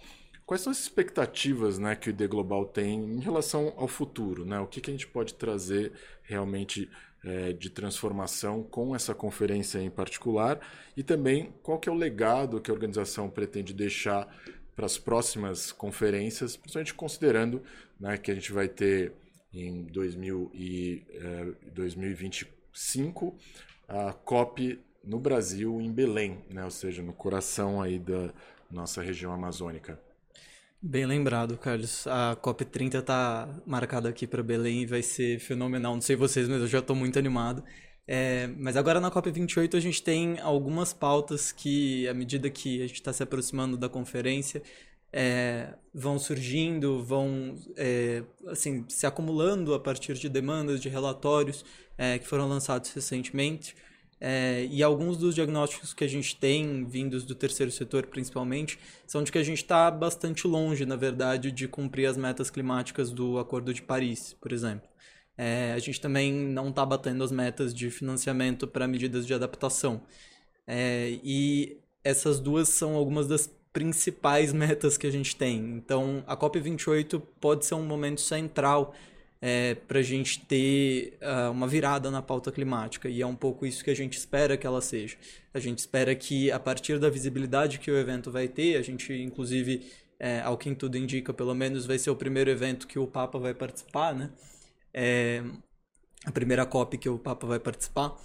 quais 0.45 0.61
são 0.61 0.71
as 0.71 0.81
expectativas 0.81 1.79
né, 1.79 1.95
que 1.95 2.09
o 2.09 2.11
ID 2.11 2.29
Global 2.29 2.67
tem 2.67 2.99
em 2.99 3.21
relação 3.21 3.73
ao 3.77 3.87
futuro? 3.87 4.45
Né? 4.45 4.59
O 4.59 4.67
que, 4.67 4.81
que 4.81 4.91
a 4.91 4.93
gente 4.93 5.07
pode 5.07 5.35
trazer 5.35 5.93
realmente 6.23 6.91
é, 7.25 7.53
de 7.53 7.71
transformação 7.71 8.63
com 8.63 8.95
essa 8.95 9.15
conferência 9.15 9.79
em 9.79 9.91
particular? 9.91 10.61
E 10.97 11.03
também 11.03 11.55
qual 11.63 11.79
que 11.79 11.89
é 11.89 11.93
o 11.93 11.97
legado 11.97 12.61
que 12.61 12.71
a 12.71 12.75
organização 12.75 13.31
pretende 13.31 13.73
deixar 13.73 14.29
para 14.75 14.87
as 14.87 14.99
próximas 14.99 15.71
conferências, 15.71 16.57
principalmente 16.57 16.95
considerando 16.95 17.63
né, 17.99 18.19
que 18.19 18.31
a 18.31 18.35
gente 18.35 18.53
vai 18.53 18.69
ter 18.69 19.13
em 19.53 19.85
2000 19.85 20.51
e, 20.53 21.07
eh, 21.11 21.53
2025 21.73 23.37
a 23.87 24.13
COP 24.13 24.81
no 25.07 25.19
Brasil, 25.19 25.81
em 25.81 25.93
Belém, 25.93 26.39
né, 26.51 26.65
ou 26.65 26.71
seja, 26.71 27.03
no 27.03 27.13
coração 27.13 27.81
aí 27.81 27.99
da 27.99 28.31
nossa 28.71 29.03
região 29.03 29.33
amazônica. 29.33 29.99
Bem 30.81 31.07
lembrado, 31.07 31.57
Carlos. 31.57 32.07
A 32.07 32.37
COP30 32.37 32.99
está 33.01 33.49
marcada 33.65 34.09
aqui 34.09 34.27
para 34.27 34.43
Belém 34.43 34.83
e 34.83 34.87
vai 34.87 35.03
ser 35.03 35.39
fenomenal. 35.39 35.95
Não 35.95 36.03
sei 36.03 36.15
vocês, 36.15 36.47
mas 36.47 36.61
eu 36.61 36.67
já 36.67 36.81
estou 36.81 36.95
muito 36.95 37.19
animado. 37.19 37.65
É, 38.07 38.49
mas 38.59 38.77
agora 38.77 39.01
na 39.01 39.11
COP28 39.11 39.77
a 39.77 39.81
gente 39.81 40.03
tem 40.03 40.39
algumas 40.41 40.93
pautas 40.93 41.51
que, 41.53 42.07
à 42.07 42.13
medida 42.13 42.51
que 42.51 42.83
a 42.83 42.87
gente 42.87 42.97
está 42.97 43.15
se 43.15 43.23
aproximando 43.23 43.79
da 43.79 43.89
conferência, 43.89 44.63
é, 45.11 45.73
vão 45.95 46.19
surgindo, 46.19 47.03
vão 47.03 47.57
é, 47.77 48.23
assim, 48.49 48.85
se 48.87 49.07
acumulando 49.07 49.73
a 49.73 49.81
partir 49.81 50.15
de 50.15 50.29
demandas, 50.29 50.81
de 50.81 50.89
relatórios 50.91 51.65
é, 51.97 52.19
que 52.19 52.27
foram 52.27 52.47
lançados 52.49 52.93
recentemente. 52.93 53.75
É, 54.21 54.67
e 54.71 54.83
alguns 54.83 55.17
dos 55.17 55.35
diagnósticos 55.35 55.93
que 55.93 56.05
a 56.05 56.09
gente 56.09 56.37
tem, 56.37 56.85
vindos 56.85 57.25
do 57.25 57.35
terceiro 57.35 57.71
setor 57.71 58.07
principalmente, 58.07 58.79
são 59.07 59.23
de 59.23 59.31
que 59.31 59.39
a 59.39 59.43
gente 59.43 59.59
está 59.59 59.91
bastante 59.91 60.47
longe, 60.47 60.87
na 60.87 60.97
verdade, 60.97 61.51
de 61.51 61.69
cumprir 61.69 62.07
as 62.07 62.17
metas 62.17 62.51
climáticas 62.51 63.11
do 63.11 63.39
Acordo 63.39 63.75
de 63.75 63.83
Paris, 63.83 64.35
por 64.41 64.53
exemplo. 64.53 64.89
É, 65.37 65.73
a 65.73 65.79
gente 65.79 66.01
também 66.01 66.33
não 66.33 66.69
está 66.69 66.87
batendo 66.87 67.25
as 67.25 67.33
metas 67.33 67.75
de 67.75 67.91
financiamento 67.91 68.67
para 68.67 68.87
medidas 68.87 69.27
de 69.27 69.35
adaptação. 69.35 70.03
É, 70.67 71.19
e 71.23 71.81
essas 72.03 72.39
duas 72.39 72.69
são 72.69 72.95
algumas 72.95 73.27
das 73.27 73.51
principais 73.73 74.53
metas 74.55 74.97
que 74.97 75.07
a 75.07 75.11
gente 75.11 75.35
tem. 75.37 75.59
Então, 75.77 76.23
a 76.27 76.37
COP28 76.37 77.21
pode 77.41 77.67
ser 77.67 77.75
um 77.75 77.85
momento 77.85 78.21
central 78.21 78.95
é, 79.47 79.75
para 79.75 79.99
a 79.99 80.03
gente 80.03 80.41
ter 80.41 81.19
uh, 81.21 81.51
uma 81.51 81.69
virada 81.69 82.11
na 82.11 82.23
pauta 82.23 82.51
climática, 82.51 83.11
e 83.11 83.21
é 83.21 83.27
um 83.27 83.35
pouco 83.35 83.67
isso 83.67 83.85
que 83.85 83.91
a 83.91 83.95
gente 83.95 84.17
espera 84.17 84.57
que 84.57 84.67
ela 84.67 84.81
seja. 84.81 85.19
A 85.53 85.59
gente 85.59 85.81
espera 85.81 86.15
que, 86.15 86.51
a 86.51 86.59
partir 86.59 86.99
da 86.99 87.11
visibilidade 87.11 87.79
que 87.79 87.91
o 87.91 87.99
evento 87.99 88.31
vai 88.31 88.49
ter, 88.49 88.77
a 88.77 88.83
gente, 88.83 89.13
inclusive, 89.13 89.87
é, 90.19 90.41
ao 90.41 90.57
que 90.57 90.75
tudo 90.75 90.97
indica, 90.97 91.35
pelo 91.35 91.55
menos 91.55 91.85
vai 91.85 91.99
ser 91.99 92.09
o 92.09 92.17
primeiro 92.17 92.51
evento 92.51 92.87
que 92.87 92.99
o 92.99 93.07
Papa 93.07 93.39
vai 93.39 93.53
participar, 93.53 94.15
né? 94.15 94.31
é, 94.95 95.43
a 96.25 96.31
primeira 96.31 96.65
COP 96.65 96.97
que 96.97 97.09
o 97.09 97.19
Papa 97.19 97.47
vai 97.47 97.59
participar. 97.59 98.17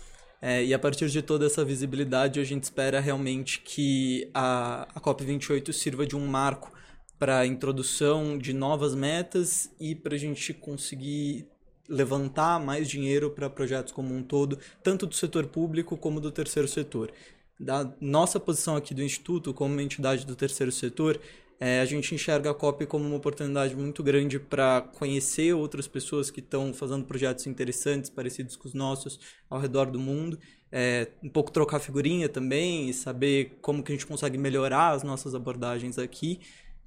É, 0.42 0.64
e 0.64 0.74
a 0.74 0.80
partir 0.80 1.10
de 1.10 1.22
toda 1.22 1.48
essa 1.48 1.66
visibilidade, 1.66 2.40
a 2.40 2.44
gente 2.46 2.64
espera 2.64 3.02
realmente 3.02 3.60
que 3.60 4.30
a, 4.34 4.88
a 4.96 5.02
COP28 5.02 5.74
sirva 5.74 6.06
de 6.06 6.16
um 6.16 6.26
marco 6.26 6.72
para 7.20 7.46
introdução 7.46 8.38
de 8.38 8.54
novas 8.54 8.96
metas 8.96 9.70
e 9.80 9.94
para 9.94 10.16
a 10.16 10.18
gente 10.18 10.54
conseguir 10.54 11.46
levantar 11.88 12.60
mais 12.60 12.88
dinheiro 12.88 13.30
para 13.32 13.50
projetos 13.50 13.92
como 13.92 14.16
um 14.16 14.24
todo, 14.24 14.58
tanto 14.82 15.06
do 15.06 15.14
setor 15.14 15.48
público 15.48 15.98
como 15.98 16.22
do 16.22 16.32
terceiro 16.32 16.68
setor. 16.68 17.12
Da 17.60 17.92
nossa 18.00 18.40
posição 18.40 18.78
aqui 18.78 18.94
do 18.94 19.04
Instituto, 19.04 19.54
como 19.54 19.74
uma 19.74 19.84
entidade 19.84 20.26
do 20.26 20.36
terceiro 20.36 20.72
setor, 20.72 21.20
é, 21.60 21.82
a 21.82 21.86
gente 21.86 22.16
enxerga 22.16 22.52
a 22.52 22.54
COP 22.54 22.86
como 22.86 23.06
uma 23.06 23.18
oportunidade 23.18 23.76
muito 23.76 24.02
grande 24.02 24.40
para 24.40 24.82
conhecer 24.82 25.54
outras 25.54 25.90
pessoas 25.90 26.32
que 26.32 26.40
estão 26.40 26.74
fazendo 26.74 27.04
projetos 27.04 27.46
interessantes, 27.48 28.10
parecidos 28.10 28.56
com 28.56 28.66
os 28.66 28.74
nossos, 28.74 29.20
ao 29.50 29.60
redor 29.60 29.92
do 29.92 30.00
mundo. 30.00 30.40
É, 30.72 31.10
um 31.22 31.28
pouco 31.28 31.52
trocar 31.52 31.80
figurinha 31.80 32.30
também 32.30 32.88
e 32.88 32.94
saber 32.94 33.58
como 33.62 33.84
que 33.84 33.92
a 33.92 33.96
gente 33.96 34.06
consegue 34.06 34.38
melhorar 34.38 34.92
as 34.92 35.04
nossas 35.04 35.36
abordagens 35.36 36.00
aqui. 36.00 36.40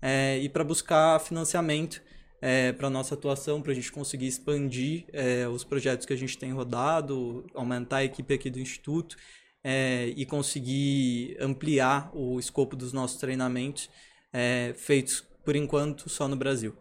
É, 0.03 0.39
e 0.39 0.49
para 0.49 0.65
buscar 0.65 1.21
financiamento 1.21 2.03
é, 2.41 2.73
para 2.73 2.91
nossa 2.91 3.15
atuação, 3.15 3.63
para 3.63 3.71
a 3.71 3.75
gente 3.75 3.93
conseguir 3.93 4.27
expandir 4.27 5.05
é, 5.13 5.47
os 5.47 5.63
projetos 5.63 6.05
que 6.05 6.13
a 6.13 6.17
gente 6.17 6.37
tem 6.37 6.53
rodado, 6.53 7.47
aumentar 7.55 7.99
a 7.99 8.05
equipe 8.05 8.35
aqui 8.35 8.51
do 8.51 8.59
Instituto 8.59 9.17
é, 9.63 10.13
e 10.17 10.27
conseguir 10.27 11.37
ampliar 11.41 12.11
o 12.13 12.41
escopo 12.41 12.75
dos 12.75 12.93
nossos 12.93 13.19
treinamentos 13.19 13.89
é, 14.33 14.75
feitos, 14.77 15.25
por 15.45 15.55
enquanto, 15.55 16.11
só 16.11 16.27
no 16.27 16.35
Brasil. 16.35 16.77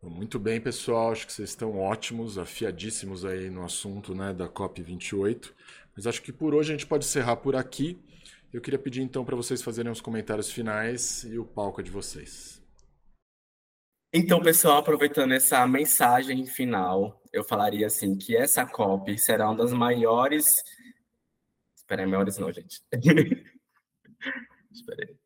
Muito 0.00 0.38
bem, 0.38 0.60
pessoal. 0.60 1.10
Acho 1.10 1.26
que 1.26 1.32
vocês 1.32 1.50
estão 1.50 1.76
ótimos, 1.76 2.38
afiadíssimos 2.38 3.24
aí 3.24 3.50
no 3.50 3.64
assunto 3.64 4.14
né, 4.14 4.32
da 4.32 4.48
COP28. 4.48 5.50
Mas 5.96 6.06
acho 6.06 6.22
que 6.22 6.32
por 6.32 6.54
hoje 6.54 6.72
a 6.72 6.76
gente 6.76 6.86
pode 6.86 7.04
encerrar 7.04 7.36
por 7.36 7.56
aqui. 7.56 7.98
Eu 8.52 8.62
queria 8.62 8.78
pedir 8.78 9.02
então 9.02 9.24
para 9.24 9.36
vocês 9.36 9.62
fazerem 9.62 9.92
os 9.92 10.00
comentários 10.00 10.50
finais 10.50 11.22
e 11.24 11.38
o 11.38 11.44
palco 11.44 11.80
é 11.80 11.84
de 11.84 11.90
vocês. 11.90 12.62
Então, 14.10 14.40
pessoal, 14.40 14.78
aproveitando 14.78 15.32
essa 15.32 15.66
mensagem 15.66 16.46
final, 16.46 17.22
eu 17.30 17.44
falaria 17.44 17.86
assim 17.86 18.16
que 18.16 18.34
essa 18.34 18.64
COP 18.64 19.18
será 19.18 19.50
uma 19.50 19.56
das 19.58 19.70
maiores. 19.70 20.64
Espera 21.76 22.02
aí, 22.02 22.08
maiores 22.08 22.38
não, 22.38 22.50
gente. 22.50 22.82
Espera 24.72 25.06
aí. 25.06 25.18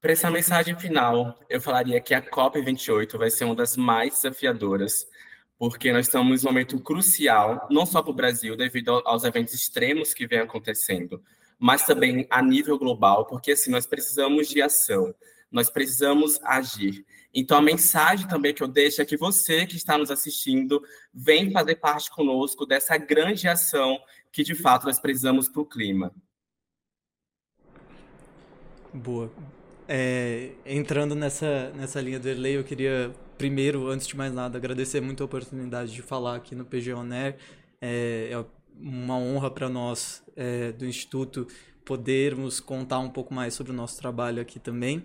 Para 0.00 0.12
essa 0.12 0.30
mensagem 0.30 0.78
final, 0.78 1.36
eu 1.48 1.60
falaria 1.60 2.00
que 2.00 2.14
a 2.14 2.22
COP28 2.22 3.18
vai 3.18 3.28
ser 3.28 3.44
uma 3.44 3.56
das 3.56 3.76
mais 3.76 4.12
desafiadoras, 4.14 5.04
porque 5.58 5.92
nós 5.92 6.06
estamos 6.06 6.42
em 6.42 6.46
um 6.46 6.50
momento 6.50 6.78
crucial, 6.80 7.66
não 7.70 7.86
só 7.86 8.02
para 8.02 8.10
o 8.10 8.14
Brasil, 8.14 8.56
devido 8.56 9.02
aos 9.04 9.24
eventos 9.24 9.54
extremos 9.54 10.12
que 10.12 10.26
vem 10.26 10.40
acontecendo, 10.40 11.22
mas 11.58 11.86
também 11.86 12.26
a 12.30 12.42
nível 12.42 12.78
global, 12.78 13.24
porque 13.26 13.52
assim, 13.52 13.70
nós 13.70 13.86
precisamos 13.86 14.48
de 14.48 14.60
ação, 14.60 15.14
nós 15.50 15.70
precisamos 15.70 16.38
agir. 16.42 17.04
Então, 17.32 17.58
a 17.58 17.62
mensagem 17.62 18.26
também 18.26 18.54
que 18.54 18.62
eu 18.62 18.68
deixo 18.68 19.02
é 19.02 19.04
que 19.04 19.16
você 19.16 19.66
que 19.66 19.76
está 19.76 19.98
nos 19.98 20.10
assistindo, 20.10 20.82
vem 21.12 21.50
fazer 21.50 21.76
parte 21.76 22.10
conosco 22.10 22.64
dessa 22.64 22.96
grande 22.96 23.46
ação 23.46 23.98
que, 24.32 24.42
de 24.42 24.54
fato, 24.54 24.86
nós 24.86 24.98
precisamos 24.98 25.48
para 25.48 25.60
o 25.60 25.66
clima. 25.66 26.14
Boa. 28.92 29.30
É, 29.86 30.52
entrando 30.64 31.14
nessa, 31.14 31.70
nessa 31.76 32.00
linha 32.00 32.18
do 32.18 32.28
Erlei, 32.28 32.56
eu 32.56 32.64
queria, 32.64 33.14
primeiro, 33.36 33.88
antes 33.88 34.06
de 34.06 34.16
mais 34.16 34.32
nada, 34.32 34.58
agradecer 34.58 35.00
muito 35.00 35.22
a 35.22 35.26
oportunidade 35.26 35.92
de 35.92 36.02
falar 36.02 36.36
aqui 36.36 36.54
no 36.54 36.64
PG 36.64 36.92
Oner. 36.94 37.36
É, 37.80 38.30
é 38.32 38.44
uma 38.80 39.16
honra 39.16 39.50
para 39.50 39.68
nós 39.68 40.22
é, 40.34 40.72
do 40.72 40.86
Instituto 40.86 41.46
podermos 41.84 42.58
contar 42.58 42.98
um 42.98 43.08
pouco 43.08 43.32
mais 43.32 43.54
sobre 43.54 43.72
o 43.72 43.74
nosso 43.74 43.98
trabalho 43.98 44.42
aqui 44.42 44.58
também. 44.58 45.04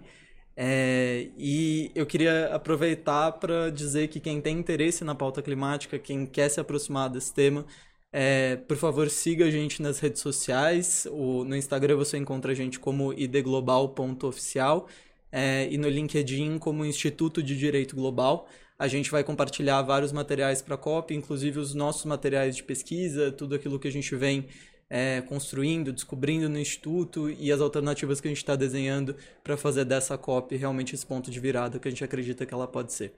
É, 0.55 1.29
e 1.37 1.91
eu 1.95 2.05
queria 2.05 2.53
aproveitar 2.53 3.31
para 3.33 3.69
dizer 3.69 4.07
que 4.09 4.19
quem 4.19 4.41
tem 4.41 4.57
interesse 4.59 5.03
na 5.03 5.15
pauta 5.15 5.41
climática, 5.41 5.97
quem 5.97 6.25
quer 6.25 6.49
se 6.49 6.59
aproximar 6.59 7.09
desse 7.09 7.33
tema, 7.33 7.65
é, 8.11 8.57
por 8.57 8.75
favor, 8.75 9.09
siga 9.09 9.45
a 9.45 9.51
gente 9.51 9.81
nas 9.81 9.99
redes 9.99 10.21
sociais. 10.21 11.07
O, 11.11 11.43
no 11.45 11.55
Instagram 11.55 11.95
você 11.95 12.17
encontra 12.17 12.51
a 12.51 12.55
gente 12.55 12.79
como 12.79 13.13
idglobal.oficial 13.13 14.87
é, 15.31 15.67
e 15.71 15.77
no 15.77 15.87
LinkedIn 15.87 16.57
como 16.59 16.85
Instituto 16.85 17.41
de 17.41 17.57
Direito 17.57 17.95
Global. 17.95 18.47
A 18.77 18.87
gente 18.87 19.11
vai 19.11 19.23
compartilhar 19.23 19.81
vários 19.83 20.11
materiais 20.11 20.61
para 20.61 20.75
a 20.75 20.77
COP, 20.77 21.13
inclusive 21.13 21.59
os 21.59 21.73
nossos 21.73 22.05
materiais 22.05 22.55
de 22.55 22.63
pesquisa, 22.63 23.31
tudo 23.31 23.55
aquilo 23.55 23.79
que 23.79 23.87
a 23.87 23.91
gente 23.91 24.15
vem 24.15 24.47
é, 24.89 25.21
construindo, 25.21 25.93
descobrindo 25.93 26.49
no 26.49 26.59
Instituto 26.59 27.29
e 27.29 27.51
as 27.51 27.61
alternativas 27.61 28.19
que 28.19 28.27
a 28.27 28.31
gente 28.31 28.39
está 28.39 28.55
desenhando 28.57 29.15
para 29.43 29.55
fazer 29.55 29.85
dessa 29.85 30.17
COP 30.17 30.55
realmente 30.57 30.93
esse 30.93 31.05
ponto 31.05 31.31
de 31.31 31.39
virada 31.39 31.79
que 31.79 31.87
a 31.87 31.91
gente 31.91 32.03
acredita 32.03 32.45
que 32.45 32.53
ela 32.53 32.67
pode 32.67 32.91
ser. 32.91 33.13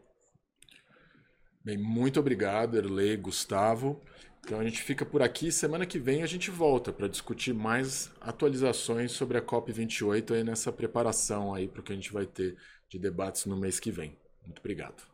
Bem, 1.65 1.77
muito 1.77 2.20
obrigado, 2.20 2.77
Erlei, 2.77 3.15
Gustavo. 3.17 4.01
Então 4.45 4.59
a 4.59 4.63
gente 4.63 4.81
fica 4.81 5.05
por 5.05 5.21
aqui. 5.21 5.51
Semana 5.51 5.85
que 5.85 5.97
vem 5.97 6.21
a 6.21 6.25
gente 6.25 6.51
volta 6.51 6.91
para 6.91 7.07
discutir 7.07 7.53
mais 7.53 8.12
atualizações 8.19 9.13
sobre 9.13 9.38
a 9.38 9.41
COP28 9.41 10.35
aí 10.35 10.43
nessa 10.43 10.71
preparação 10.71 11.53
aí 11.53 11.67
para 11.67 11.79
o 11.79 11.83
que 11.83 11.93
a 11.93 11.95
gente 11.95 12.12
vai 12.12 12.25
ter 12.25 12.57
de 12.89 13.00
debates 13.00 13.45
no 13.45 13.55
mês 13.55 13.79
que 13.79 13.89
vem. 13.89 14.17
Muito 14.45 14.59
obrigado. 14.59 15.12